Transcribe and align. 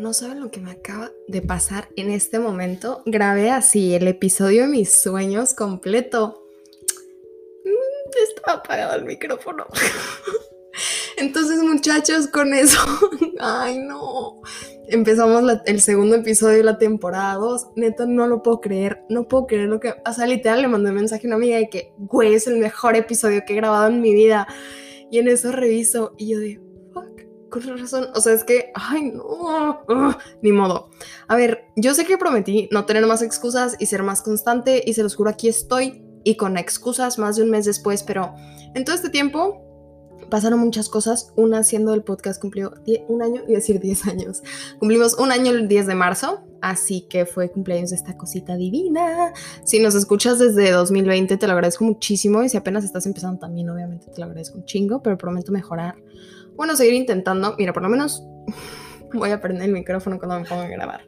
no 0.00 0.14
saben 0.14 0.40
lo 0.40 0.50
que 0.50 0.60
me 0.60 0.72
acaba 0.72 1.12
de 1.28 1.42
pasar 1.42 1.88
en 1.96 2.10
este 2.10 2.38
momento. 2.38 3.02
Grabé 3.04 3.50
así 3.50 3.94
el 3.94 4.08
episodio 4.08 4.62
de 4.62 4.68
mis 4.68 4.90
sueños 4.90 5.52
completo. 5.52 6.42
Mm, 7.64 8.10
estaba 8.28 8.58
apagado 8.58 8.96
el 8.96 9.04
micrófono. 9.04 9.66
Entonces, 11.18 11.62
muchachos, 11.62 12.28
con 12.28 12.54
eso, 12.54 12.78
ay 13.40 13.78
no. 13.78 14.40
Empezamos 14.88 15.44
el 15.66 15.80
segundo 15.82 16.16
episodio 16.16 16.56
de 16.56 16.64
la 16.64 16.78
temporada 16.78 17.34
2. 17.34 17.66
Neta, 17.76 18.06
no 18.06 18.26
lo 18.26 18.42
puedo 18.42 18.60
creer. 18.60 19.02
No 19.08 19.28
puedo 19.28 19.46
creer 19.46 19.68
lo 19.68 19.78
que. 19.78 19.94
O 20.04 20.12
sea, 20.12 20.26
literal, 20.26 20.62
le 20.62 20.68
mandé 20.68 20.90
un 20.90 20.96
mensaje 20.96 21.26
a 21.26 21.28
una 21.28 21.36
amiga 21.36 21.58
de 21.58 21.68
que, 21.68 21.92
güey, 21.98 22.34
es 22.34 22.46
el 22.46 22.56
mejor 22.56 22.96
episodio 22.96 23.42
que 23.46 23.52
he 23.52 23.56
grabado 23.56 23.86
en 23.88 24.00
mi 24.00 24.14
vida. 24.14 24.48
Y 25.10 25.18
en 25.18 25.28
eso 25.28 25.52
reviso. 25.52 26.14
Y 26.16 26.32
yo 26.32 26.40
de, 26.40 26.60
con 27.50 27.78
razón. 27.78 28.08
O 28.14 28.20
sea, 28.20 28.32
es 28.32 28.44
que, 28.44 28.72
ay, 28.74 29.12
no, 29.12 29.84
ni 30.42 30.52
modo. 30.52 30.90
A 31.28 31.36
ver, 31.36 31.66
yo 31.76 31.94
sé 31.94 32.06
que 32.06 32.16
prometí 32.16 32.68
no 32.72 32.86
tener 32.86 33.06
más 33.06 33.22
excusas 33.22 33.76
y 33.78 33.86
ser 33.86 34.02
más 34.02 34.22
constante 34.22 34.82
y 34.84 34.94
se 34.94 35.02
los 35.02 35.16
juro, 35.16 35.30
aquí 35.30 35.48
estoy 35.48 36.04
y 36.24 36.36
con 36.36 36.56
excusas 36.56 37.18
más 37.18 37.36
de 37.36 37.42
un 37.42 37.50
mes 37.50 37.64
después, 37.64 38.02
pero 38.02 38.34
en 38.74 38.84
todo 38.84 38.94
este 38.94 39.10
tiempo 39.10 39.66
pasaron 40.30 40.60
muchas 40.60 40.88
cosas. 40.88 41.32
Una 41.36 41.62
siendo 41.64 41.92
el 41.92 42.02
podcast 42.02 42.40
cumplió 42.40 42.72
un 43.08 43.22
año, 43.22 43.42
y 43.46 43.52
decir 43.52 43.80
10 43.80 44.06
años. 44.06 44.42
Cumplimos 44.78 45.14
un 45.18 45.32
año 45.32 45.50
el 45.50 45.68
10 45.68 45.86
de 45.88 45.94
marzo, 45.94 46.40
así 46.62 47.02
que 47.02 47.26
fue 47.26 47.50
cumpleaños 47.50 47.90
de 47.90 47.96
esta 47.96 48.16
cosita 48.16 48.56
divina. 48.56 49.32
Si 49.64 49.80
nos 49.80 49.94
escuchas 49.94 50.38
desde 50.38 50.70
2020, 50.70 51.36
te 51.36 51.46
lo 51.46 51.52
agradezco 51.52 51.84
muchísimo 51.84 52.42
y 52.42 52.48
si 52.48 52.56
apenas 52.56 52.84
estás 52.84 53.06
empezando 53.06 53.38
también, 53.40 53.68
obviamente 53.68 54.06
te 54.06 54.18
lo 54.18 54.26
agradezco 54.26 54.58
un 54.58 54.64
chingo, 54.64 55.02
pero 55.02 55.18
prometo 55.18 55.52
mejorar 55.52 55.96
bueno, 56.60 56.76
seguir 56.76 56.92
intentando. 56.92 57.54
Mira, 57.56 57.72
por 57.72 57.82
lo 57.82 57.88
menos 57.88 58.22
voy 59.14 59.30
a 59.30 59.40
prender 59.40 59.64
el 59.64 59.72
micrófono 59.72 60.18
cuando 60.18 60.38
me 60.38 60.44
ponga 60.44 60.64
a 60.64 60.68
grabar. 60.68 61.00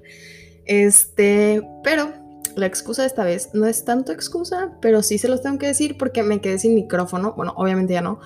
Este, 0.65 1.61
pero 1.85 2.11
la 2.57 2.65
excusa 2.65 3.03
de 3.03 3.09
esta 3.09 3.23
vez 3.23 3.51
no 3.53 3.67
es 3.67 3.85
tanto 3.85 4.13
excusa, 4.13 4.79
pero 4.81 5.03
sí 5.03 5.19
se 5.19 5.29
los 5.29 5.43
tengo 5.43 5.59
que 5.59 5.67
decir 5.67 5.99
porque 5.99 6.23
me 6.23 6.41
quedé 6.41 6.59
sin 6.59 6.75
micrófono. 6.75 7.35
Bueno, 7.37 7.53
obviamente 7.55 7.93
ya 7.93 8.01
no. 8.01 8.19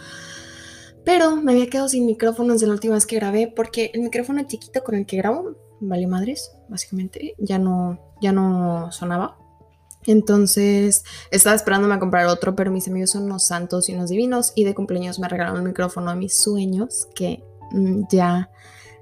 Pero 1.05 1.35
me 1.35 1.51
había 1.51 1.67
quedado 1.67 1.89
sin 1.89 2.07
micrófono 2.07 2.53
desde 2.53 2.69
la 2.69 2.75
última 2.75 2.95
vez 2.95 3.07
que 3.07 3.17
grabé 3.17 3.49
porque 3.49 3.91
el 3.93 4.03
micrófono 4.03 4.41
chiquito 4.47 4.85
con 4.85 4.95
el 4.95 5.05
que 5.05 5.17
grabo, 5.17 5.57
vale 5.81 6.07
madres, 6.07 6.53
básicamente, 6.69 7.35
ya 7.39 7.59
no, 7.59 8.15
ya 8.23 8.31
no 8.31 8.93
sonaba. 8.93 9.37
Entonces 10.07 11.05
estaba 11.31 11.57
esperándome 11.57 11.95
a 11.95 11.99
comprar 11.99 12.27
otro, 12.27 12.55
pero 12.55 12.71
mis 12.71 12.89
amigos 12.89 13.11
son 13.11 13.25
unos 13.25 13.45
santos 13.47 13.89
y 13.89 13.95
unos 13.95 14.11
divinos 14.11 14.53
y 14.55 14.65
de 14.65 14.75
cumpleaños 14.75 15.19
me 15.19 15.29
regalaron 15.29 15.59
el 15.59 15.69
micrófono 15.69 16.11
a 16.11 16.15
mis 16.15 16.37
sueños 16.37 17.09
que 17.15 17.43
mm, 17.73 18.03
ya 18.11 18.51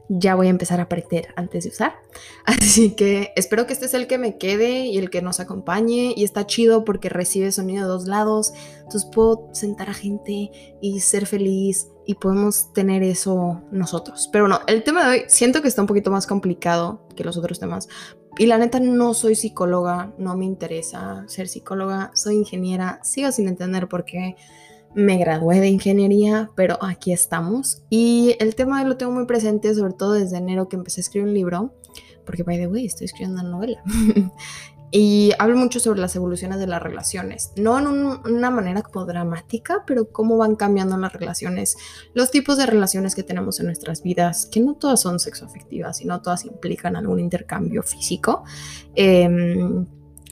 ya 0.08 0.34
voy 0.34 0.48
a 0.48 0.50
empezar 0.50 0.80
a 0.80 0.84
aprender 0.84 1.28
antes 1.36 1.64
de 1.64 1.70
usar. 1.70 1.94
Así 2.44 2.90
que 2.90 3.32
espero 3.36 3.66
que 3.66 3.72
este 3.72 3.86
es 3.86 3.94
el 3.94 4.06
que 4.06 4.18
me 4.18 4.36
quede 4.38 4.86
y 4.86 4.98
el 4.98 5.10
que 5.10 5.22
nos 5.22 5.40
acompañe. 5.40 6.12
Y 6.16 6.24
está 6.24 6.46
chido 6.46 6.84
porque 6.84 7.08
recibe 7.08 7.52
sonido 7.52 7.84
de 7.84 7.88
dos 7.88 8.06
lados. 8.06 8.52
Entonces 8.78 9.08
puedo 9.12 9.48
sentar 9.52 9.90
a 9.90 9.94
gente 9.94 10.50
y 10.80 11.00
ser 11.00 11.26
feliz 11.26 11.88
y 12.06 12.14
podemos 12.14 12.72
tener 12.72 13.02
eso 13.02 13.62
nosotros. 13.70 14.28
Pero 14.32 14.46
no, 14.46 14.60
el 14.66 14.84
tema 14.84 15.04
de 15.04 15.10
hoy 15.10 15.24
siento 15.28 15.62
que 15.62 15.68
está 15.68 15.80
un 15.80 15.88
poquito 15.88 16.10
más 16.10 16.26
complicado 16.26 17.06
que 17.16 17.24
los 17.24 17.36
otros 17.36 17.58
temas. 17.58 17.88
Y 18.38 18.46
la 18.46 18.58
neta 18.58 18.80
no 18.80 19.14
soy 19.14 19.36
psicóloga, 19.36 20.12
no 20.18 20.36
me 20.36 20.44
interesa 20.44 21.24
ser 21.28 21.48
psicóloga, 21.48 22.10
soy 22.14 22.36
ingeniera, 22.36 23.00
sigo 23.04 23.30
sin 23.30 23.46
entender 23.48 23.88
por 23.88 24.04
qué 24.04 24.36
me 24.94 25.18
gradué 25.18 25.60
de 25.60 25.68
ingeniería, 25.68 26.50
pero 26.54 26.78
aquí 26.82 27.12
estamos. 27.12 27.82
Y 27.90 28.36
el 28.40 28.54
tema 28.54 28.82
lo 28.84 28.96
tengo 28.96 29.12
muy 29.12 29.26
presente, 29.26 29.74
sobre 29.74 29.92
todo 29.92 30.12
desde 30.12 30.38
enero 30.38 30.68
que 30.68 30.76
empecé 30.76 31.00
a 31.00 31.02
escribir 31.02 31.28
un 31.28 31.34
libro, 31.34 31.74
porque 32.24 32.42
by 32.42 32.58
the 32.58 32.66
way, 32.66 32.86
estoy 32.86 33.06
escribiendo 33.06 33.40
una 33.40 33.50
novela. 33.50 33.82
y 34.90 35.32
hablo 35.38 35.56
mucho 35.56 35.80
sobre 35.80 36.00
las 36.00 36.14
evoluciones 36.14 36.58
de 36.58 36.66
las 36.66 36.82
relaciones, 36.82 37.52
no 37.56 37.78
en 37.78 37.86
una 37.86 38.50
manera 38.50 38.82
como 38.82 39.04
dramática, 39.06 39.82
pero 39.86 40.10
cómo 40.10 40.36
van 40.36 40.54
cambiando 40.54 40.96
las 40.96 41.12
relaciones, 41.12 41.76
los 42.14 42.30
tipos 42.30 42.56
de 42.58 42.66
relaciones 42.66 43.14
que 43.14 43.24
tenemos 43.24 43.58
en 43.58 43.66
nuestras 43.66 44.02
vidas, 44.02 44.46
que 44.46 44.60
no 44.60 44.74
todas 44.74 45.00
son 45.00 45.18
sexoafectivas 45.18 46.00
y 46.00 46.04
no 46.04 46.22
todas 46.22 46.44
implican 46.44 46.94
algún 46.96 47.18
intercambio 47.18 47.82
físico. 47.82 48.44
Em, 48.94 49.86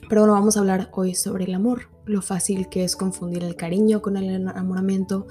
pero 0.07 0.21
bueno, 0.21 0.33
vamos 0.33 0.55
a 0.57 0.61
hablar 0.61 0.89
hoy 0.93 1.15
sobre 1.15 1.45
el 1.45 1.53
amor, 1.53 1.89
lo 2.05 2.21
fácil 2.21 2.69
que 2.69 2.83
es 2.83 2.95
confundir 2.95 3.43
el 3.43 3.55
cariño 3.55 4.01
con 4.01 4.15
el 4.17 4.29
enamoramiento. 4.29 5.27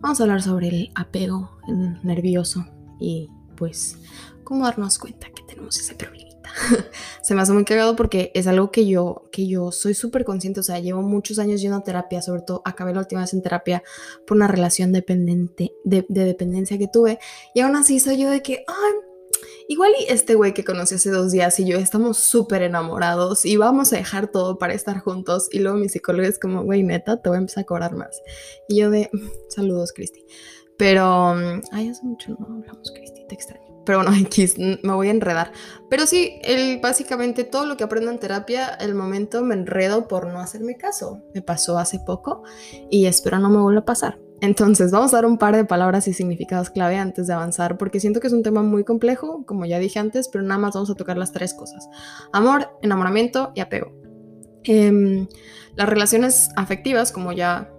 Vamos 0.00 0.20
a 0.20 0.24
hablar 0.24 0.42
sobre 0.42 0.68
el 0.68 0.92
apego 0.94 1.58
nervioso 2.02 2.66
y 2.98 3.28
pues 3.56 3.98
cómo 4.44 4.64
darnos 4.64 4.98
cuenta 4.98 5.28
que 5.30 5.42
tenemos 5.42 5.78
ese 5.78 5.94
problemita. 5.94 6.50
Se 7.30 7.36
me 7.36 7.42
hace 7.42 7.52
muy 7.52 7.64
cagado 7.64 7.94
porque 7.94 8.32
es 8.34 8.48
algo 8.48 8.72
que 8.72 8.88
yo, 8.88 9.28
que 9.30 9.46
yo 9.46 9.70
soy 9.70 9.94
súper 9.94 10.24
consciente, 10.24 10.58
o 10.58 10.62
sea, 10.64 10.80
llevo 10.80 11.00
muchos 11.00 11.38
años 11.38 11.60
yendo 11.60 11.76
a 11.76 11.84
terapia, 11.84 12.22
sobre 12.22 12.42
todo 12.42 12.60
acabé 12.64 12.92
la 12.92 12.98
última 12.98 13.20
vez 13.20 13.32
en 13.32 13.40
terapia 13.40 13.84
por 14.26 14.36
una 14.36 14.48
relación 14.48 14.90
dependiente, 14.90 15.72
de, 15.84 16.04
de 16.08 16.24
dependencia 16.24 16.76
que 16.76 16.88
tuve 16.88 17.20
y 17.54 17.60
aún 17.60 17.76
así 17.76 18.00
soy 18.00 18.20
yo 18.20 18.30
de 18.30 18.42
que, 18.42 18.64
Igual 19.68 19.92
y 20.00 20.12
este 20.12 20.34
güey 20.34 20.54
que 20.54 20.64
conocí 20.64 20.96
hace 20.96 21.10
dos 21.10 21.30
días 21.30 21.60
y 21.60 21.66
yo 21.66 21.78
estamos 21.78 22.18
súper 22.18 22.62
enamorados 22.62 23.44
y 23.44 23.56
vamos 23.56 23.92
a 23.92 23.98
dejar 23.98 24.26
todo 24.26 24.58
para 24.58 24.74
estar 24.74 24.98
juntos. 24.98 25.48
Y 25.52 25.60
luego 25.60 25.78
mi 25.78 25.88
psicólogo 25.88 26.26
es 26.26 26.40
como, 26.40 26.64
güey, 26.64 26.82
neta, 26.82 27.22
te 27.22 27.28
voy 27.28 27.36
a 27.36 27.42
empezar 27.42 27.62
a 27.62 27.66
cobrar 27.66 27.94
más. 27.94 28.20
Y 28.68 28.80
yo 28.80 28.90
de, 28.90 29.08
saludos, 29.48 29.92
Cristi. 29.92 30.26
Pero, 30.80 31.34
mm, 31.34 31.60
ay, 31.72 31.90
hace 31.90 32.06
mucho 32.06 32.34
no 32.38 32.46
hablamos, 32.46 32.90
Cristi, 32.90 33.26
te 33.28 33.34
extraño. 33.34 33.66
Pero 33.84 33.98
bueno, 33.98 34.12
me 34.82 34.94
voy 34.94 35.08
a 35.08 35.10
enredar. 35.10 35.52
Pero 35.90 36.06
sí, 36.06 36.40
el, 36.42 36.80
básicamente 36.80 37.44
todo 37.44 37.66
lo 37.66 37.76
que 37.76 37.84
aprendo 37.84 38.10
en 38.10 38.18
terapia, 38.18 38.68
el 38.80 38.94
momento 38.94 39.44
me 39.44 39.54
enredo 39.54 40.08
por 40.08 40.28
no 40.28 40.40
hacerme 40.40 40.76
caso. 40.76 41.20
Me 41.34 41.42
pasó 41.42 41.78
hace 41.78 41.98
poco 41.98 42.44
y 42.90 43.04
espero 43.04 43.38
no 43.38 43.50
me 43.50 43.60
vuelva 43.60 43.82
a 43.82 43.84
pasar. 43.84 44.18
Entonces, 44.40 44.90
vamos 44.90 45.12
a 45.12 45.18
dar 45.18 45.26
un 45.26 45.36
par 45.36 45.54
de 45.54 45.66
palabras 45.66 46.08
y 46.08 46.14
significados 46.14 46.70
clave 46.70 46.96
antes 46.96 47.26
de 47.26 47.34
avanzar, 47.34 47.76
porque 47.76 48.00
siento 48.00 48.20
que 48.20 48.28
es 48.28 48.32
un 48.32 48.42
tema 48.42 48.62
muy 48.62 48.82
complejo, 48.82 49.44
como 49.44 49.66
ya 49.66 49.78
dije 49.78 49.98
antes, 49.98 50.28
pero 50.28 50.42
nada 50.42 50.58
más 50.58 50.72
vamos 50.72 50.88
a 50.88 50.94
tocar 50.94 51.18
las 51.18 51.32
tres 51.32 51.52
cosas. 51.52 51.90
Amor, 52.32 52.70
enamoramiento 52.80 53.52
y 53.54 53.60
apego. 53.60 53.92
Em, 54.64 55.28
las 55.76 55.88
relaciones 55.90 56.48
afectivas, 56.56 57.12
como 57.12 57.32
ya 57.32 57.70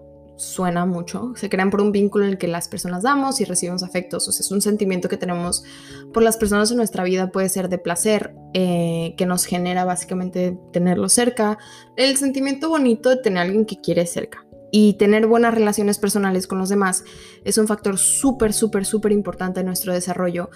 suena 0.41 0.85
mucho, 0.85 1.33
se 1.35 1.49
crean 1.49 1.69
por 1.69 1.81
un 1.81 1.91
vínculo 1.91 2.25
en 2.25 2.31
el 2.31 2.37
que 2.37 2.47
las 2.47 2.67
personas 2.67 3.03
damos 3.03 3.39
y 3.41 3.45
recibimos 3.45 3.83
afectos, 3.83 4.27
o 4.27 4.31
sea, 4.31 4.43
es 4.43 4.51
un 4.51 4.61
sentimiento 4.61 5.07
que 5.07 5.17
tenemos 5.17 5.63
por 6.11 6.23
las 6.23 6.37
personas 6.37 6.71
en 6.71 6.77
nuestra 6.77 7.03
vida, 7.03 7.31
puede 7.31 7.47
ser 7.47 7.69
de 7.69 7.77
placer, 7.77 8.33
eh, 8.53 9.13
que 9.17 9.25
nos 9.25 9.45
genera 9.45 9.85
básicamente 9.85 10.57
tenerlo 10.73 11.09
cerca, 11.09 11.59
el 11.95 12.17
sentimiento 12.17 12.69
bonito 12.69 13.09
de 13.09 13.17
tener 13.17 13.39
a 13.39 13.41
alguien 13.43 13.65
que 13.65 13.79
quiere 13.79 14.05
cerca 14.07 14.45
y 14.71 14.93
tener 14.93 15.27
buenas 15.27 15.53
relaciones 15.53 15.99
personales 15.99 16.47
con 16.47 16.57
los 16.57 16.69
demás 16.69 17.03
es 17.43 17.57
un 17.57 17.67
factor 17.67 17.97
súper, 17.97 18.53
súper, 18.53 18.85
súper 18.85 19.11
importante 19.11 19.59
en 19.59 19.67
nuestro 19.67 19.93
desarrollo 19.93 20.49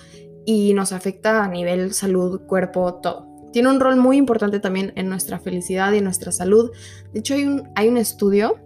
y 0.45 0.74
nos 0.74 0.94
afecta 0.94 1.44
a 1.44 1.47
nivel 1.47 1.94
salud, 1.94 2.41
cuerpo, 2.47 2.95
todo. 2.95 3.28
Tiene 3.51 3.69
un 3.69 3.79
rol 3.79 3.97
muy 3.97 4.18
importante 4.18 4.59
también 4.59 4.94
en 4.95 5.09
nuestra 5.09 5.40
felicidad 5.40 5.94
y 5.94 6.00
en 6.00 6.03
nuestra 6.03 6.31
salud. 6.31 6.72
De 7.13 7.19
hecho, 7.19 7.35
hay 7.35 7.45
un, 7.45 7.69
hay 7.75 7.88
un 7.88 7.97
estudio 7.97 8.65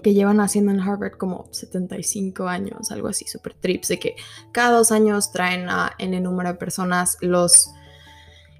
que 0.00 0.14
llevan 0.14 0.40
haciendo 0.40 0.72
en 0.72 0.80
Harvard 0.80 1.18
como 1.18 1.46
75 1.50 2.48
años, 2.48 2.90
algo 2.90 3.08
así, 3.08 3.26
súper 3.26 3.54
trips, 3.54 3.88
de 3.88 3.98
que 3.98 4.16
cada 4.52 4.78
dos 4.78 4.92
años 4.92 5.32
traen 5.32 5.68
a 5.68 5.92
N 5.98 6.20
número 6.20 6.50
de 6.50 6.58
personas 6.58 7.16
los 7.20 7.72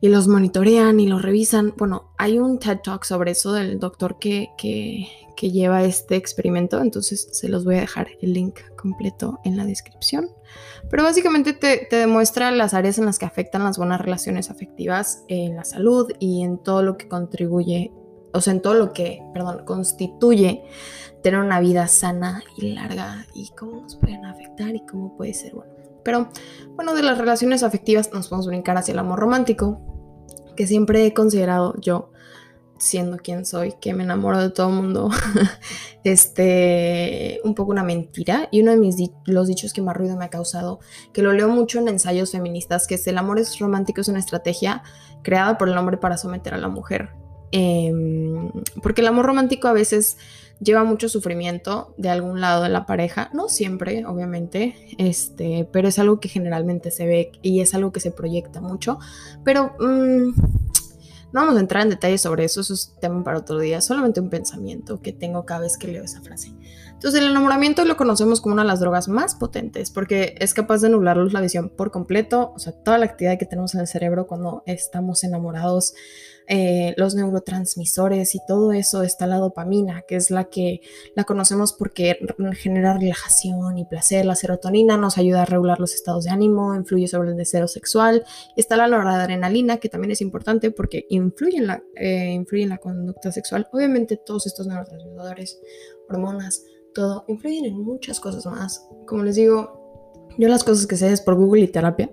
y 0.02 0.08
los 0.08 0.26
monitorean 0.26 0.98
y 0.98 1.06
los 1.06 1.22
revisan. 1.22 1.74
Bueno, 1.78 2.12
hay 2.18 2.38
un 2.40 2.58
TED 2.58 2.80
Talk 2.82 3.04
sobre 3.04 3.30
eso 3.30 3.52
del 3.52 3.78
doctor 3.78 4.18
que, 4.18 4.48
que, 4.58 5.08
lleva 5.40 5.82
este 5.82 6.14
experimento, 6.14 6.80
entonces 6.80 7.28
se 7.32 7.48
los 7.48 7.64
voy 7.64 7.76
a 7.76 7.80
dejar 7.80 8.08
el 8.20 8.32
link 8.32 8.60
completo 8.76 9.40
en 9.44 9.56
la 9.56 9.64
descripción. 9.64 10.28
Pero 10.88 11.02
básicamente 11.02 11.52
te, 11.52 11.86
te 11.90 11.96
demuestra 11.96 12.52
las 12.52 12.74
áreas 12.74 12.98
en 12.98 13.06
las 13.06 13.18
que 13.18 13.26
afectan 13.26 13.64
las 13.64 13.76
buenas 13.76 14.00
relaciones 14.00 14.50
afectivas 14.50 15.24
en 15.26 15.56
la 15.56 15.64
salud 15.64 16.12
y 16.20 16.42
en 16.42 16.58
todo 16.58 16.82
lo 16.82 16.96
que 16.96 17.08
contribuye, 17.08 17.92
o 18.32 18.40
sea, 18.40 18.52
en 18.52 18.62
todo 18.62 18.74
lo 18.74 18.92
que, 18.92 19.22
perdón, 19.32 19.64
constituye 19.64 20.64
tener 21.22 21.40
una 21.40 21.60
vida 21.60 21.86
sana 21.88 22.42
y 22.56 22.72
larga 22.72 23.26
y 23.34 23.50
cómo 23.50 23.82
nos 23.82 23.96
pueden 23.96 24.24
afectar 24.24 24.74
y 24.74 24.84
cómo 24.86 25.16
puede 25.16 25.34
ser 25.34 25.54
bueno. 25.54 25.72
Pero 26.04 26.28
bueno, 26.74 26.94
de 26.94 27.02
las 27.02 27.18
relaciones 27.18 27.62
afectivas 27.62 28.12
nos 28.12 28.28
podemos 28.28 28.46
brincar 28.46 28.76
hacia 28.76 28.92
el 28.92 28.98
amor 28.98 29.20
romántico, 29.20 29.80
que 30.56 30.66
siempre 30.66 31.06
he 31.06 31.14
considerado 31.14 31.74
yo, 31.80 32.10
siendo 32.78 33.18
quien 33.18 33.46
soy, 33.46 33.74
que 33.80 33.94
me 33.94 34.02
enamoro 34.02 34.40
de 34.40 34.50
todo 34.50 34.68
el 34.68 34.74
mundo, 34.74 35.10
este, 36.04 37.40
un 37.44 37.54
poco 37.54 37.70
una 37.70 37.84
mentira. 37.84 38.48
Y 38.50 38.60
uno 38.60 38.72
de 38.72 38.78
mis 38.78 38.96
los 39.24 39.46
dichos 39.46 39.72
que 39.72 39.82
más 39.82 39.96
ruido 39.96 40.16
me 40.16 40.24
ha 40.24 40.30
causado, 40.30 40.80
que 41.12 41.22
lo 41.22 41.32
leo 41.32 41.48
mucho 41.48 41.78
en 41.78 41.86
ensayos 41.86 42.32
feministas, 42.32 42.88
que 42.88 42.96
es 42.96 43.06
el 43.06 43.18
amor 43.18 43.38
es 43.38 43.58
romántico, 43.60 44.00
es 44.00 44.08
una 44.08 44.18
estrategia 44.18 44.82
creada 45.22 45.56
por 45.56 45.68
el 45.68 45.78
hombre 45.78 45.98
para 45.98 46.16
someter 46.16 46.54
a 46.54 46.58
la 46.58 46.68
mujer. 46.68 47.21
Em, 47.52 48.50
porque 48.82 49.02
el 49.02 49.06
amor 49.06 49.26
romántico 49.26 49.68
a 49.68 49.72
veces 49.72 50.16
lleva 50.58 50.84
mucho 50.84 51.08
sufrimiento 51.08 51.94
de 51.98 52.08
algún 52.08 52.40
lado 52.40 52.62
de 52.62 52.68
la 52.68 52.86
pareja, 52.86 53.30
no 53.34 53.48
siempre, 53.48 54.06
obviamente, 54.06 54.74
este, 54.98 55.68
pero 55.70 55.88
es 55.88 55.98
algo 55.98 56.18
que 56.18 56.28
generalmente 56.28 56.90
se 56.90 57.06
ve 57.06 57.32
y 57.42 57.60
es 57.60 57.74
algo 57.74 57.92
que 57.92 58.00
se 58.00 58.10
proyecta 58.10 58.60
mucho, 58.60 58.98
pero 59.44 59.74
mm, 59.78 60.32
no 61.32 61.40
vamos 61.40 61.56
a 61.56 61.60
entrar 61.60 61.82
en 61.82 61.90
detalles 61.90 62.20
sobre 62.20 62.44
eso, 62.44 62.60
eso 62.60 62.74
es 62.74 62.94
tema 63.00 63.24
para 63.24 63.38
otro 63.38 63.58
día, 63.58 63.80
solamente 63.80 64.20
un 64.20 64.30
pensamiento 64.30 65.00
que 65.00 65.12
tengo 65.12 65.44
cada 65.44 65.60
vez 65.60 65.76
que 65.76 65.88
leo 65.88 66.04
esa 66.04 66.20
frase. 66.20 66.52
Entonces 66.90 67.20
el 67.20 67.30
enamoramiento 67.30 67.84
lo 67.84 67.96
conocemos 67.96 68.40
como 68.40 68.52
una 68.52 68.62
de 68.62 68.68
las 68.68 68.78
drogas 68.78 69.08
más 69.08 69.34
potentes 69.34 69.90
porque 69.90 70.36
es 70.38 70.54
capaz 70.54 70.82
de 70.82 70.88
nublarnos 70.90 71.32
la 71.32 71.40
visión 71.40 71.68
por 71.70 71.90
completo, 71.90 72.52
o 72.54 72.58
sea, 72.60 72.72
toda 72.72 72.98
la 72.98 73.06
actividad 73.06 73.38
que 73.38 73.46
tenemos 73.46 73.74
en 73.74 73.80
el 73.80 73.88
cerebro 73.88 74.26
cuando 74.28 74.62
estamos 74.66 75.24
enamorados 75.24 75.94
eh, 76.48 76.94
los 76.96 77.14
neurotransmisores 77.14 78.34
y 78.34 78.40
todo 78.46 78.72
eso 78.72 79.02
está 79.02 79.26
la 79.26 79.36
dopamina, 79.36 80.02
que 80.02 80.16
es 80.16 80.30
la 80.30 80.44
que 80.44 80.80
la 81.14 81.24
conocemos 81.24 81.72
porque 81.72 82.18
genera 82.54 82.94
relajación 82.94 83.78
y 83.78 83.84
placer. 83.84 84.24
La 84.24 84.34
serotonina 84.34 84.96
nos 84.96 85.18
ayuda 85.18 85.42
a 85.42 85.44
regular 85.46 85.80
los 85.80 85.94
estados 85.94 86.24
de 86.24 86.30
ánimo, 86.30 86.74
influye 86.74 87.08
sobre 87.08 87.30
el 87.30 87.36
deseo 87.36 87.68
sexual. 87.68 88.24
Está 88.56 88.76
la 88.76 88.88
noradrenalina, 88.88 89.78
que 89.78 89.88
también 89.88 90.12
es 90.12 90.20
importante 90.20 90.70
porque 90.70 91.06
influye 91.08 91.58
en 91.58 91.66
la, 91.66 91.82
eh, 91.96 92.32
influye 92.32 92.64
en 92.64 92.70
la 92.70 92.78
conducta 92.78 93.32
sexual. 93.32 93.68
Obviamente 93.72 94.16
todos 94.16 94.46
estos 94.46 94.66
neurotransmisores, 94.66 95.60
hormonas, 96.08 96.64
todo, 96.94 97.24
influyen 97.28 97.66
en 97.66 97.82
muchas 97.82 98.20
cosas 98.20 98.44
más. 98.46 98.86
Como 99.06 99.22
les 99.22 99.36
digo, 99.36 99.82
yo 100.38 100.48
las 100.48 100.64
cosas 100.64 100.86
que 100.86 100.96
sé 100.96 101.12
es 101.12 101.20
por 101.20 101.34
Google 101.34 101.62
y 101.62 101.68
terapia. 101.68 102.10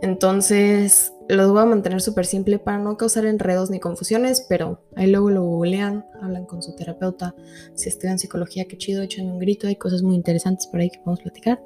Entonces, 0.00 1.12
lo 1.28 1.52
voy 1.52 1.62
a 1.62 1.66
mantener 1.66 2.00
súper 2.00 2.24
simple 2.24 2.58
para 2.58 2.78
no 2.78 2.96
causar 2.96 3.26
enredos 3.26 3.70
ni 3.70 3.80
confusiones, 3.80 4.46
pero 4.48 4.82
ahí 4.96 5.10
luego 5.10 5.30
lo 5.30 5.42
googlean, 5.42 6.06
hablan 6.22 6.46
con 6.46 6.62
su 6.62 6.74
terapeuta. 6.74 7.34
Si 7.74 7.88
estudian 7.88 8.18
psicología, 8.18 8.66
qué 8.66 8.78
chido, 8.78 9.02
echen 9.02 9.30
un 9.30 9.38
grito. 9.38 9.66
Hay 9.66 9.76
cosas 9.76 10.02
muy 10.02 10.14
interesantes 10.14 10.66
por 10.66 10.80
ahí 10.80 10.90
que 10.90 10.98
podemos 10.98 11.20
platicar. 11.20 11.62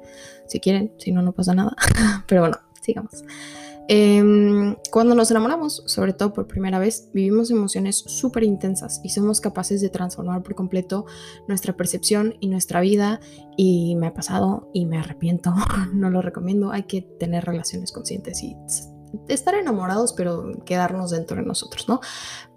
Si 0.47 0.59
quieren, 0.59 0.91
si 0.97 1.11
no, 1.11 1.21
no 1.21 1.31
pasa 1.31 1.53
nada. 1.53 1.75
pero 2.27 2.41
bueno, 2.41 2.57
sigamos. 2.81 3.23
Em, 3.89 4.75
cuando 4.91 5.13
nos 5.13 5.29
enamoramos, 5.29 5.83
sobre 5.87 6.13
todo 6.13 6.33
por 6.33 6.47
primera 6.47 6.79
vez, 6.79 7.09
vivimos 7.13 7.51
emociones 7.51 7.97
súper 7.97 8.43
intensas 8.43 9.01
y 9.03 9.09
somos 9.09 9.41
capaces 9.41 9.81
de 9.81 9.89
transformar 9.89 10.41
por 10.41 10.55
completo 10.55 11.05
nuestra 11.49 11.75
percepción 11.75 12.35
y 12.39 12.47
nuestra 12.47 12.81
vida. 12.81 13.19
Y 13.57 13.95
me 13.95 14.07
ha 14.07 14.13
pasado 14.13 14.69
y 14.73 14.85
me 14.85 14.97
arrepiento, 14.97 15.53
no 15.93 16.09
lo 16.09 16.21
recomiendo. 16.21 16.71
Hay 16.71 16.83
que 16.83 17.01
tener 17.01 17.45
relaciones 17.45 17.91
conscientes 17.91 18.41
y 18.43 18.55
estar 19.27 19.55
enamorados, 19.55 20.13
pero 20.13 20.51
quedarnos 20.65 21.11
dentro 21.11 21.37
de 21.37 21.43
nosotros, 21.43 21.87
¿no? 21.87 22.01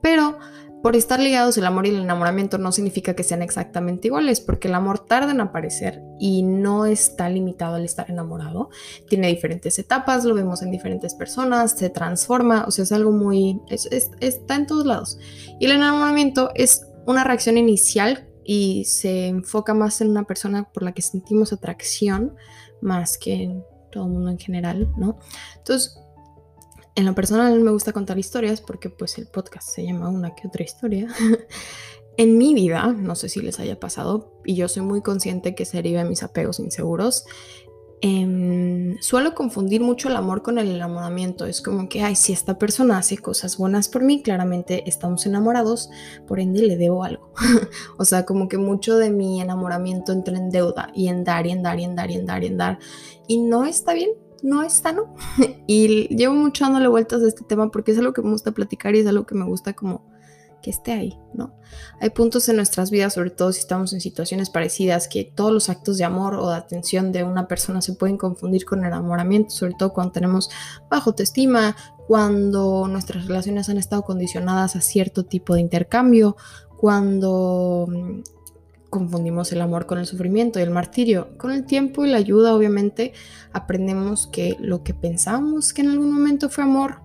Pero 0.00 0.38
por 0.82 0.94
estar 0.94 1.18
ligados 1.18 1.58
el 1.58 1.66
amor 1.66 1.86
y 1.86 1.90
el 1.90 2.02
enamoramiento 2.02 2.58
no 2.58 2.70
significa 2.70 3.14
que 3.14 3.24
sean 3.24 3.42
exactamente 3.42 4.08
iguales, 4.08 4.40
porque 4.40 4.68
el 4.68 4.74
amor 4.74 5.00
tarda 5.00 5.32
en 5.32 5.40
aparecer 5.40 6.00
y 6.20 6.42
no 6.44 6.86
está 6.86 7.28
limitado 7.28 7.74
al 7.74 7.84
estar 7.84 8.08
enamorado. 8.08 8.70
Tiene 9.08 9.26
diferentes 9.26 9.78
etapas, 9.80 10.24
lo 10.24 10.34
vemos 10.34 10.62
en 10.62 10.70
diferentes 10.70 11.14
personas, 11.14 11.72
se 11.72 11.90
transforma, 11.90 12.64
o 12.68 12.70
sea, 12.70 12.84
es 12.84 12.92
algo 12.92 13.10
muy... 13.10 13.60
está 13.68 14.54
en 14.54 14.66
todos 14.66 14.86
lados. 14.86 15.18
Y 15.58 15.64
el 15.64 15.72
enamoramiento 15.72 16.50
es 16.54 16.86
una 17.04 17.24
reacción 17.24 17.58
inicial 17.58 18.28
y 18.44 18.84
se 18.84 19.26
enfoca 19.26 19.74
más 19.74 20.00
en 20.00 20.10
una 20.10 20.22
persona 20.22 20.70
por 20.72 20.84
la 20.84 20.92
que 20.92 21.02
sentimos 21.02 21.52
atracción 21.52 22.36
más 22.80 23.18
que 23.18 23.42
en 23.42 23.64
todo 23.90 24.04
el 24.06 24.12
mundo 24.12 24.30
en 24.30 24.38
general, 24.38 24.92
¿no? 24.96 25.18
Entonces, 25.56 25.98
en 26.96 27.04
lo 27.04 27.14
personal 27.14 27.60
me 27.60 27.70
gusta 27.70 27.92
contar 27.92 28.18
historias 28.18 28.60
porque 28.60 28.90
pues 28.90 29.18
el 29.18 29.26
podcast 29.26 29.68
se 29.68 29.84
llama 29.84 30.08
Una 30.08 30.34
que 30.34 30.48
otra 30.48 30.64
historia. 30.64 31.08
en 32.16 32.38
mi 32.38 32.54
vida, 32.54 32.86
no 32.92 33.14
sé 33.14 33.28
si 33.28 33.40
les 33.40 33.60
haya 33.60 33.78
pasado, 33.78 34.32
y 34.44 34.56
yo 34.56 34.68
soy 34.68 34.82
muy 34.82 35.02
consciente 35.02 35.54
que 35.54 35.66
se 35.66 35.76
deriva 35.76 36.02
de 36.02 36.08
mis 36.08 36.22
apegos 36.22 36.58
inseguros, 36.58 37.26
em, 38.00 38.96
suelo 39.00 39.34
confundir 39.34 39.82
mucho 39.82 40.08
el 40.08 40.16
amor 40.16 40.42
con 40.42 40.58
el 40.58 40.74
enamoramiento. 40.74 41.44
Es 41.44 41.60
como 41.60 41.88
que, 41.90 42.02
ay, 42.02 42.16
si 42.16 42.32
esta 42.32 42.56
persona 42.58 42.96
hace 42.96 43.18
cosas 43.18 43.58
buenas 43.58 43.88
por 43.88 44.02
mí, 44.02 44.22
claramente 44.22 44.88
estamos 44.88 45.26
enamorados, 45.26 45.90
por 46.26 46.40
ende 46.40 46.62
le 46.62 46.78
debo 46.78 47.04
algo. 47.04 47.32
o 47.98 48.06
sea, 48.06 48.24
como 48.24 48.48
que 48.48 48.56
mucho 48.56 48.96
de 48.96 49.10
mi 49.10 49.42
enamoramiento 49.42 50.12
entra 50.12 50.38
en 50.38 50.50
deuda 50.50 50.90
y 50.94 51.08
en 51.08 51.24
dar 51.24 51.46
y 51.46 51.50
en 51.50 51.62
dar 51.62 51.78
y 51.78 51.84
en 51.84 51.94
dar 51.94 52.10
y 52.10 52.14
en 52.14 52.26
dar 52.26 52.42
y 52.42 52.46
en 52.46 52.56
dar. 52.56 52.78
Y 53.28 53.38
no 53.42 53.66
está 53.66 53.92
bien, 53.92 54.10
no 54.42 54.62
es 54.62 54.74
sano. 54.74 55.14
y 55.66 56.08
llevo 56.14 56.34
mucho 56.34 56.64
dándole 56.64 56.88
vueltas 56.88 57.22
a 57.22 57.28
este 57.28 57.44
tema 57.44 57.70
porque 57.70 57.92
es 57.92 57.98
algo 57.98 58.12
que 58.12 58.22
me 58.22 58.30
gusta 58.30 58.52
platicar 58.52 58.94
y 58.94 59.00
es 59.00 59.06
algo 59.06 59.26
que 59.26 59.34
me 59.34 59.44
gusta 59.44 59.74
como 59.74 60.04
que 60.62 60.70
esté 60.70 60.92
ahí, 60.92 61.18
¿no? 61.32 61.54
Hay 62.00 62.10
puntos 62.10 62.48
en 62.48 62.56
nuestras 62.56 62.90
vidas, 62.90 63.14
sobre 63.14 63.30
todo 63.30 63.52
si 63.52 63.60
estamos 63.60 63.92
en 63.92 64.00
situaciones 64.00 64.50
parecidas, 64.50 65.06
que 65.06 65.22
todos 65.22 65.52
los 65.52 65.68
actos 65.68 65.98
de 65.98 66.04
amor 66.04 66.34
o 66.34 66.50
de 66.50 66.56
atención 66.56 67.12
de 67.12 67.22
una 67.24 67.46
persona 67.46 67.80
se 67.82 67.92
pueden 67.92 68.16
confundir 68.16 68.64
con 68.64 68.84
enamoramiento, 68.84 69.50
sobre 69.50 69.74
todo 69.78 69.92
cuando 69.92 70.12
tenemos 70.12 70.50
bajo 70.90 71.10
autoestima, 71.10 71.76
cuando 72.08 72.88
nuestras 72.88 73.26
relaciones 73.26 73.68
han 73.68 73.78
estado 73.78 74.02
condicionadas 74.02 74.76
a 74.76 74.80
cierto 74.80 75.24
tipo 75.24 75.54
de 75.54 75.60
intercambio, 75.60 76.36
cuando 76.76 77.86
confundimos 78.96 79.52
el 79.52 79.60
amor 79.60 79.84
con 79.84 79.98
el 79.98 80.06
sufrimiento 80.06 80.58
y 80.58 80.62
el 80.62 80.70
martirio. 80.70 81.36
Con 81.36 81.52
el 81.52 81.66
tiempo 81.66 82.06
y 82.06 82.08
la 82.08 82.16
ayuda, 82.16 82.54
obviamente, 82.54 83.12
aprendemos 83.52 84.26
que 84.26 84.56
lo 84.58 84.82
que 84.82 84.94
pensamos 84.94 85.74
que 85.74 85.82
en 85.82 85.90
algún 85.90 86.10
momento 86.10 86.48
fue 86.48 86.64
amor 86.64 87.02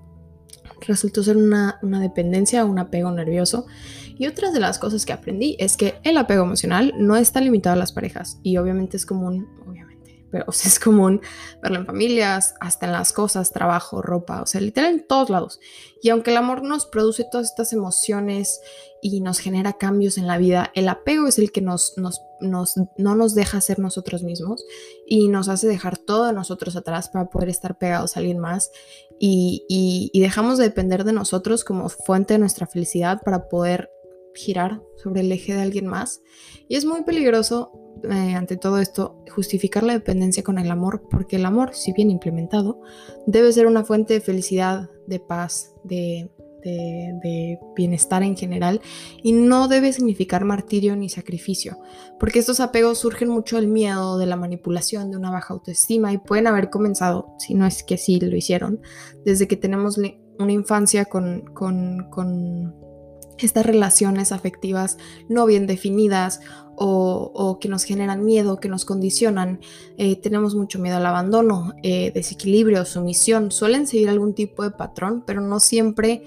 resultó 0.88 1.22
ser 1.22 1.38
una, 1.38 1.80
una 1.82 2.00
dependencia, 2.00 2.66
un 2.66 2.80
apego 2.80 3.12
nervioso. 3.12 3.66
Y 4.18 4.28
otra 4.28 4.52
de 4.52 4.60
las 4.60 4.80
cosas 4.80 5.06
que 5.06 5.14
aprendí 5.14 5.58
es 5.60 5.76
que 5.76 5.96
el 6.04 6.18
apego 6.18 6.44
emocional 6.44 6.94
no 6.98 7.18
está 7.18 7.42
limitado 7.42 7.74
a 7.74 7.80
las 7.80 7.92
parejas 7.92 8.40
y 8.42 8.58
obviamente 8.58 8.96
es 8.98 9.06
común, 9.06 9.48
pero 10.32 10.46
es 10.50 10.80
común 10.80 11.22
verlo 11.62 11.80
en 11.80 11.86
familias, 11.86 12.56
hasta 12.60 12.86
en 12.86 12.94
las 12.94 13.12
cosas, 13.14 13.52
trabajo, 13.52 14.02
ropa, 14.02 14.42
o 14.42 14.46
sea, 14.46 14.62
literal 14.62 14.94
en 14.94 15.06
todos 15.06 15.30
lados. 15.30 15.60
Y 16.02 16.10
aunque 16.10 16.32
el 16.32 16.38
amor 16.38 16.64
nos 16.64 16.86
produce 16.86 17.26
todas 17.30 17.50
estas 17.50 17.74
emociones 17.74 18.62
y 19.02 19.22
nos 19.22 19.40
genera 19.40 19.74
cambios 19.74 20.18
en 20.18 20.28
la 20.28 20.38
vida, 20.38 20.72
el 20.74 20.88
apego 20.90 21.28
es 21.28 21.38
el 21.38 21.52
que 21.52 21.62
nos, 21.62 21.96
no 21.98 23.16
nos 23.16 23.36
deja 23.36 23.62
ser 23.62 23.80
nosotros 23.80 24.24
mismos 24.24 24.64
y 25.06 25.28
nos 25.28 25.50
hace 25.50 25.68
dejar 25.68 25.98
todo 25.98 26.26
de 26.28 26.34
nosotros 26.34 26.76
atrás 26.76 27.10
para 27.10 27.30
poder 27.30 27.50
estar 27.50 27.78
pegados 27.78 28.16
a 28.16 28.20
alguien 28.20 28.40
más 28.40 28.72
y 29.20 30.20
dejamos 30.20 30.58
de 30.58 30.64
depender 30.64 31.04
de 31.04 31.14
nosotros 31.14 31.64
como 31.64 31.90
fuente 31.90 32.34
de 32.36 32.40
nuestra 32.40 32.66
felicidad 32.66 33.22
para 33.24 33.50
poder 33.50 33.92
girar 34.34 34.82
sobre 35.02 35.22
el 35.22 35.32
eje 35.32 35.54
de 35.54 35.62
alguien 35.62 35.88
más. 35.88 36.22
Y 36.68 36.76
es 36.76 36.86
muy 36.86 37.04
peligroso 37.04 37.72
eh, 38.04 38.36
ante 38.36 38.58
todo 38.58 38.80
esto, 38.80 39.24
justificar 39.30 39.84
la 39.84 39.94
dependencia 39.94 40.44
con 40.44 40.58
el 40.58 40.72
amor, 40.72 41.04
porque 41.10 41.36
el 41.36 41.46
amor, 41.46 41.74
si 41.74 41.94
bien 41.94 42.10
implementado, 42.10 42.82
debe 43.28 43.52
ser 43.54 43.68
una 43.68 43.84
fuente 43.84 44.14
de 44.14 44.22
felicidad, 44.22 44.90
de 45.08 45.20
paz, 45.20 45.74
de, 45.84 46.32
de, 46.64 47.60
bienestar 47.76 48.24
en 48.24 48.36
general, 48.36 48.82
y 49.24 49.32
no 49.32 49.68
debe 49.68 49.94
significar 49.94 50.46
martirio 50.46 50.96
ni 50.96 51.10
sacrificio, 51.10 51.78
porque 52.20 52.40
estos 52.40 52.60
apegos 52.60 53.00
surgen 53.00 53.30
mucho 53.30 53.56
del 53.56 53.68
miedo, 53.68 54.18
de 54.18 54.26
la 54.26 54.36
manipulación, 54.36 55.12
de 55.12 55.18
una 55.18 55.32
baja 55.32 55.54
autoestima, 55.54 56.14
y 56.14 56.18
pueden 56.18 56.48
haber 56.48 56.70
comenzado, 56.70 57.34
si 57.40 57.54
no 57.54 57.66
es 57.66 57.84
que 57.84 57.98
sí 57.98 58.20
lo 58.20 58.36
hicieron, 58.36 58.82
desde 59.26 59.48
que 59.48 59.58
tenemos 59.58 59.98
una 59.98 60.52
infancia 60.52 61.06
con, 61.06 61.46
con, 61.54 62.10
con 62.10 62.76
estas 63.46 63.66
relaciones 63.66 64.32
afectivas 64.32 64.98
no 65.30 65.46
bien 65.46 65.68
definidas 65.68 66.42
o, 66.84 67.60
que 67.62 67.70
nos 67.70 67.84
generan 67.84 68.26
miedo, 68.26 68.60
que 68.60 68.70
nos 68.70 68.86
condicionan. 68.86 69.60
Eh, 69.98 70.16
tenemos 70.16 70.56
mucho 70.56 70.80
miedo 70.80 70.98
al 70.98 71.06
abandono, 71.06 71.74
eh, 71.84 72.12
desequilibrio, 72.12 72.86
sumisión. 72.86 73.52
Suelen 73.52 73.86
seguir 73.86 74.10
algún 74.10 74.34
tipo 74.34 74.64
de 74.64 74.72
patrón, 74.72 75.24
pero 75.26 75.42
no 75.42 75.60
siempre, 75.60 76.24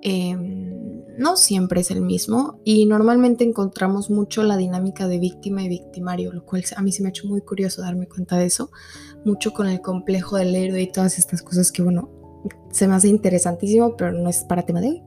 em, 0.00 1.02
no 1.18 1.36
siempre 1.36 1.82
es 1.82 1.90
el 1.90 2.00
mismo. 2.00 2.60
Y 2.64 2.86
normalmente 2.86 3.44
encontramos 3.44 4.08
mucho 4.08 4.42
la 4.42 4.56
dinámica 4.56 5.08
de 5.08 5.18
víctima 5.18 5.62
y 5.62 5.68
victimario, 5.68 6.32
lo 6.32 6.46
cual 6.46 6.64
a 6.74 6.80
mí 6.80 6.90
se 6.90 7.02
me 7.02 7.08
ha 7.08 7.10
hecho 7.10 7.26
muy 7.26 7.42
curioso 7.42 7.82
darme 7.82 8.08
cuenta 8.08 8.38
de 8.38 8.46
eso. 8.46 8.70
Mucho 9.26 9.52
con 9.52 9.68
el 9.68 9.82
complejo 9.82 10.36
del 10.36 10.56
héroe 10.56 10.80
y 10.80 10.90
todas 10.90 11.18
estas 11.18 11.42
cosas 11.42 11.70
que, 11.70 11.82
bueno, 11.82 12.08
se 12.70 12.88
me 12.88 12.94
hace 12.94 13.08
interesantísimo, 13.08 13.96
pero 13.96 14.12
no 14.12 14.28
es 14.30 14.44
para 14.44 14.62
tema 14.62 14.80
de 14.80 14.88
hoy. 14.88 15.02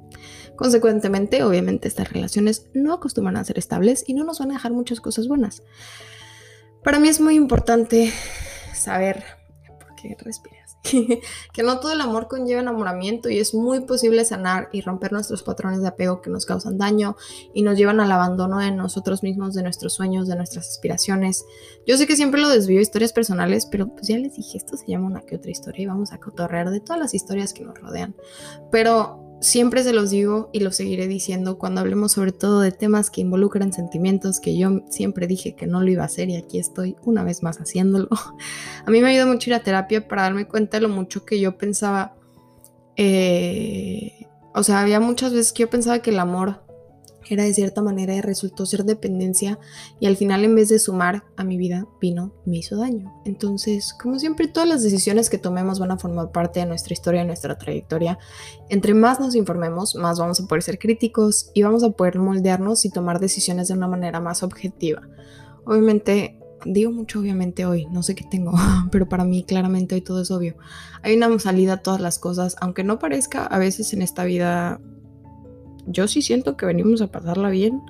Consecuentemente, 0.56 1.44
obviamente 1.44 1.88
estas 1.88 2.12
relaciones 2.12 2.68
no 2.74 2.94
acostumbran 2.94 3.38
a 3.38 3.44
ser 3.44 3.58
estables 3.58 4.04
y 4.08 4.14
no 4.14 4.24
nos 4.24 4.40
van 4.40 4.52
a 4.52 4.54
dejar 4.56 4.72
muchas 4.72 5.02
cosas 5.02 5.28
buenas. 5.28 5.64
Para 6.84 7.00
mí 7.00 7.08
es 7.08 7.20
muy 7.20 7.36
importante 7.36 8.14
saber, 8.74 9.24
por 9.80 9.96
qué 9.96 10.16
respiras, 10.20 10.78
que 11.54 11.64
no 11.64 11.80
todo 11.80 11.94
el 11.94 12.02
amor 12.02 12.28
conlleva 12.28 12.62
enamoramiento 12.62 13.28
y 13.28 13.40
es 13.40 13.56
muy 13.56 13.82
posible 13.82 14.24
sanar 14.24 14.70
y 14.72 14.82
romper 14.82 15.12
nuestros 15.12 15.42
patrones 15.44 15.82
de 15.82 15.88
apego 15.88 16.22
que 16.22 16.30
nos 16.30 16.46
causan 16.46 16.78
daño 16.78 17.16
y 17.56 17.64
nos 17.64 17.78
llevan 17.78 18.00
al 18.00 18.12
abandono 18.12 18.60
de 18.60 18.70
nosotros 18.72 19.24
mismos, 19.24 19.56
de 19.56 19.64
nuestros 19.64 19.94
sueños, 19.94 20.28
de 20.28 20.36
nuestras 20.36 20.70
aspiraciones. 20.70 21.44
Yo 21.88 21.98
sé 21.98 22.06
que 22.06 22.16
siempre 22.16 22.40
lo 22.40 22.50
desvío 22.50 22.80
historias 22.80 23.14
personales, 23.14 23.66
pero 23.66 23.88
pues 23.88 24.08
ya 24.08 24.18
les 24.18 24.36
dije, 24.36 24.58
esto 24.58 24.78
se 24.78 24.86
llama 24.86 25.08
una 25.08 25.22
que 25.22 25.38
otra 25.38 25.52
historia 25.52 25.84
y 25.84 25.88
vamos 25.88 26.14
a 26.14 26.20
cotorrear 26.20 26.70
de 26.70 26.82
todas 26.82 27.00
las 27.00 27.14
historias 27.14 27.52
que 27.54 27.64
nos 27.64 27.80
rodean. 27.80 28.16
Pero 28.72 29.25
siempre 29.39 29.84
se 29.84 29.94
los 29.94 30.10
digo 30.10 30.50
y 30.54 30.60
lo 30.60 30.72
seguiré 30.72 31.08
diciendo 31.08 31.58
cuando 31.58 31.82
hablemos 31.82 32.13
sobre 32.13 32.32
todo 32.32 32.62
de 32.62 32.72
temas 32.72 33.10
que 33.10 33.22
involucran 33.22 33.74
sentimientos 33.74 34.39
que 34.39 34.58
yo 34.58 34.82
siempre 34.89 35.27
dije 35.27 35.56
que 35.56 35.68
no 35.68 35.82
lo 35.82 35.89
iba 35.89 36.04
a 36.04 36.08
hacer 36.08 36.30
y 36.30 36.36
aquí 36.36 36.60
estoy 36.60 36.96
una 37.04 37.24
vez 37.24 37.44
más 37.44 37.58
haciéndolo. 37.58 38.10
A 38.86 38.92
mí 38.92 39.01
me 39.01 39.10
ayudó 39.10 39.27
mucho 39.27 39.50
ir 39.50 39.56
a 39.56 39.63
terapia 39.63 40.08
para 40.08 40.24
darme 40.24 40.48
cuenta 40.48 40.77
de 40.77 40.82
lo 40.82 40.89
mucho 40.89 41.25
que 41.25 41.39
yo 41.39 41.58
pensaba. 41.58 42.15
Eh, 42.96 44.27
o 44.54 44.63
sea, 44.63 44.80
había 44.80 45.00
muchas 45.00 45.34
veces 45.34 45.54
que 45.54 45.63
yo 45.63 45.70
pensaba 45.70 46.00
que 46.00 46.12
el 46.12 46.20
amor 46.20 46.65
era 47.34 47.44
de 47.44 47.53
cierta 47.53 47.82
manera 47.82 48.13
y 48.13 48.22
resultó 48.22 48.65
ser 48.65 48.86
dependencia 48.86 49.60
y 50.00 50.05
al 50.05 50.17
final 50.17 50.44
en 50.44 50.55
vez 50.55 50.70
de 50.70 50.79
sumar 50.79 51.24
a 51.36 51.44
mi 51.44 51.58
vida 51.58 51.88
vino, 52.00 52.34
me 52.46 52.58
hizo 52.58 52.77
daño. 52.77 53.13
Entonces, 53.25 53.94
como 53.94 54.20
siempre, 54.20 54.48
todas 54.48 54.70
las 54.70 54.84
decisiones 54.84 55.29
que 55.29 55.38
tomemos 55.38 55.79
van 55.79 55.91
a 55.91 55.98
formar 55.98 56.32
parte 56.32 56.60
de 56.60 56.65
nuestra 56.65 56.94
historia, 56.94 57.22
de 57.22 57.27
nuestra 57.27 57.58
trayectoria. 57.58 58.17
Entre 58.70 58.94
más 58.94 59.20
nos 59.20 59.36
informemos, 59.36 59.96
más 59.96 60.20
vamos 60.20 60.39
a 60.39 60.46
poder 60.48 60.63
ser 60.63 60.77
críticos 60.77 61.51
y 61.53 61.63
vamos 61.63 61.84
a 61.84 61.91
poder 61.91 62.20
moldearnos 62.20 62.86
y 62.86 62.89
tomar 62.89 63.20
decisiones 63.20 63.67
de 63.67 63.74
una 63.74 63.88
manera 63.88 64.20
más 64.20 64.44
objetiva. 64.44 65.01
Obviamente, 65.65 66.39
digo 66.65 66.91
mucho 66.91 67.20
obviamente 67.20 67.65
hoy, 67.65 67.86
no 67.88 68.03
sé 68.03 68.15
qué 68.15 68.24
tengo, 68.29 68.53
pero 68.91 69.08
para 69.08 69.24
mí 69.24 69.44
claramente 69.44 69.96
hoy 69.96 70.01
todo 70.01 70.22
es 70.22 70.32
obvio. 70.32 70.55
Hay 71.01 71.15
una 71.15 71.38
salida 71.39 71.74
a 71.74 71.77
todas 71.77 72.01
las 72.01 72.20
cosas, 72.20 72.55
aunque 72.60 72.84
no 72.84 73.00
parezca, 73.00 73.46
a 73.46 73.58
veces 73.58 73.94
en 73.94 74.01
esta 74.01 74.24
vida 74.24 74.79
yo 75.88 76.08
sí 76.08 76.22
siento 76.22 76.58
que 76.58 76.65
venimos 76.65 77.01
a 77.01 77.08
pasarla 77.08 77.50
bien 77.50 77.82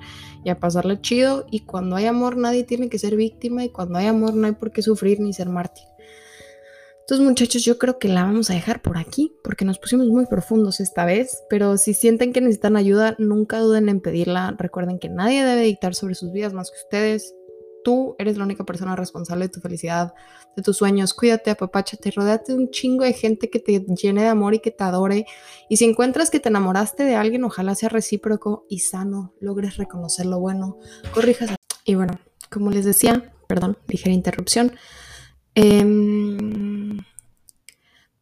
y 0.44 0.50
a 0.50 0.58
pasarla 0.58 1.00
chido 1.00 1.46
y 1.50 1.60
cuando 1.60 1.96
hay 1.96 2.06
amor 2.06 2.36
nadie 2.36 2.64
tiene 2.64 2.88
que 2.88 2.98
ser 2.98 3.16
víctima 3.16 3.64
y 3.64 3.70
cuando 3.70 3.98
hay 3.98 4.06
amor 4.06 4.34
no 4.34 4.46
hay 4.46 4.52
por 4.52 4.72
qué 4.72 4.82
sufrir 4.82 5.20
ni 5.20 5.32
ser 5.32 5.48
mártir. 5.48 5.84
Entonces 7.00 7.24
muchachos 7.24 7.64
yo 7.64 7.78
creo 7.78 8.00
que 8.00 8.08
la 8.08 8.24
vamos 8.24 8.50
a 8.50 8.54
dejar 8.54 8.82
por 8.82 8.98
aquí 8.98 9.32
porque 9.44 9.64
nos 9.64 9.78
pusimos 9.78 10.08
muy 10.08 10.26
profundos 10.26 10.80
esta 10.80 11.04
vez, 11.04 11.44
pero 11.48 11.78
si 11.78 11.94
sienten 11.94 12.32
que 12.32 12.40
necesitan 12.40 12.76
ayuda 12.76 13.14
nunca 13.18 13.60
duden 13.60 13.88
en 13.88 14.00
pedirla, 14.00 14.56
recuerden 14.58 14.98
que 14.98 15.08
nadie 15.08 15.44
debe 15.44 15.62
dictar 15.62 15.94
sobre 15.94 16.16
sus 16.16 16.32
vidas 16.32 16.52
más 16.52 16.70
que 16.70 16.78
ustedes, 16.78 17.32
tú 17.86 18.16
eres 18.18 18.36
la 18.36 18.42
única 18.42 18.64
persona 18.64 18.96
responsable 18.96 19.44
de 19.44 19.48
tu 19.48 19.60
felicidad, 19.60 20.12
de 20.56 20.62
tus 20.64 20.76
sueños. 20.76 21.14
Cuídate, 21.14 21.52
apapáchate, 21.52 22.10
rodéate 22.10 22.50
de 22.50 22.58
un 22.58 22.70
chingo 22.70 23.04
de 23.04 23.12
gente 23.12 23.48
que 23.48 23.60
te 23.60 23.78
llene 23.78 24.22
de 24.22 24.26
amor 24.26 24.54
y 24.54 24.58
que 24.58 24.72
te 24.72 24.82
adore. 24.82 25.24
Y 25.68 25.76
si 25.76 25.84
encuentras 25.84 26.28
que 26.28 26.40
te 26.40 26.48
enamoraste 26.48 27.04
de 27.04 27.14
alguien, 27.14 27.44
ojalá 27.44 27.76
sea 27.76 27.88
recíproco 27.88 28.66
y 28.68 28.80
sano, 28.80 29.34
logres 29.40 29.76
reconocer 29.76 30.26
lo 30.26 30.40
bueno, 30.40 30.78
corrijas. 31.14 31.54
Y 31.84 31.94
bueno, 31.94 32.18
como 32.50 32.72
les 32.72 32.84
decía, 32.84 33.32
perdón, 33.46 33.78
ligera 33.86 34.12
interrupción. 34.12 34.72
Em, 35.54 36.96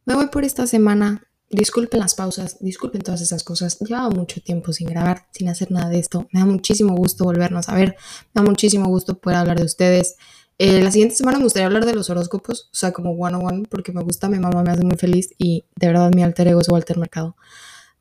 me 0.05 0.13
voy 0.13 0.27
por 0.27 0.43
esta 0.43 0.67
semana 0.67 1.27
Disculpen 1.55 2.01
las 2.01 2.15
pausas, 2.15 2.57
disculpen 2.59 3.01
todas 3.01 3.21
esas 3.21 3.45
cosas. 3.45 3.79
Llevaba 3.79 4.09
mucho 4.09 4.41
tiempo 4.41 4.73
sin 4.73 4.89
grabar, 4.89 5.25
sin 5.31 5.47
hacer 5.47 5.71
nada 5.71 5.87
de 5.87 5.99
esto. 5.99 6.27
Me 6.33 6.41
da 6.41 6.45
muchísimo 6.45 6.93
gusto 6.97 7.23
volvernos 7.23 7.69
a 7.69 7.75
ver. 7.75 7.95
Me 8.33 8.41
da 8.41 8.43
muchísimo 8.43 8.87
gusto 8.87 9.17
poder 9.17 9.37
hablar 9.37 9.57
de 9.57 9.63
ustedes. 9.63 10.17
Eh, 10.57 10.81
la 10.81 10.91
siguiente 10.91 11.15
semana 11.15 11.37
me 11.37 11.45
gustaría 11.45 11.67
hablar 11.67 11.85
de 11.85 11.95
los 11.95 12.09
horóscopos, 12.09 12.69
o 12.73 12.75
sea, 12.75 12.91
como 12.91 13.11
one 13.11 13.37
on 13.37 13.45
one, 13.45 13.63
porque 13.69 13.93
me 13.93 14.03
gusta, 14.03 14.27
mi 14.27 14.37
mamá 14.37 14.63
me 14.63 14.71
hace 14.71 14.83
muy 14.83 14.97
feliz 14.97 15.33
y 15.37 15.63
de 15.77 15.87
verdad 15.87 16.11
mi 16.13 16.23
alter 16.23 16.49
ego 16.49 16.59
es 16.59 16.67
Walter 16.67 16.97
Mercado. 16.97 17.37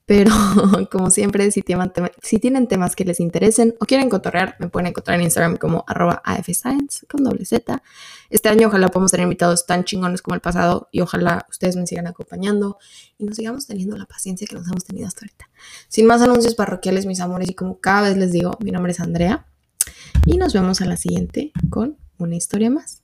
Pero 0.06 0.32
como 0.90 1.10
siempre, 1.10 1.50
si 1.50 1.62
tienen, 1.62 2.66
temas 2.68 2.94
que 2.94 3.04
les 3.04 3.20
interesen 3.20 3.74
o 3.80 3.86
quieren 3.86 4.10
cotorrear, 4.10 4.56
me 4.58 4.68
pueden 4.68 4.88
encontrar 4.88 5.18
en 5.18 5.24
Instagram 5.24 5.56
como 5.56 5.84
arroba 5.86 6.20
afscience 6.24 7.06
con 7.06 7.24
doble 7.24 7.46
Z. 7.46 7.82
Este 8.28 8.48
año 8.48 8.68
ojalá 8.68 8.88
podamos 8.88 9.12
tener 9.12 9.24
invitados 9.24 9.66
tan 9.66 9.84
chingones 9.84 10.20
como 10.20 10.34
el 10.34 10.40
pasado 10.40 10.88
y 10.92 11.00
ojalá 11.00 11.46
ustedes 11.48 11.76
me 11.76 11.86
sigan 11.86 12.06
acompañando 12.06 12.78
y 13.16 13.24
nos 13.24 13.36
sigamos 13.36 13.66
teniendo 13.66 13.96
la 13.96 14.06
paciencia 14.06 14.46
que 14.46 14.56
nos 14.56 14.66
hemos 14.66 14.84
tenido 14.84 15.06
hasta 15.06 15.24
ahorita. 15.24 15.48
Sin 15.88 16.06
más 16.06 16.20
anuncios 16.20 16.54
parroquiales, 16.54 17.06
mis 17.06 17.20
amores, 17.20 17.48
y 17.48 17.54
como 17.54 17.80
cada 17.80 18.08
vez 18.08 18.18
les 18.18 18.32
digo, 18.32 18.58
mi 18.60 18.72
nombre 18.72 18.92
es 18.92 19.00
Andrea 19.00 19.46
y 20.26 20.36
nos 20.36 20.52
vemos 20.52 20.80
a 20.82 20.84
la 20.84 20.96
siguiente 20.96 21.52
con 21.70 21.96
una 22.18 22.36
historia 22.36 22.70
más. 22.70 23.02